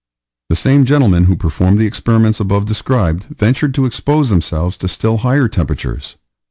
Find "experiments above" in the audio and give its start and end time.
1.85-2.65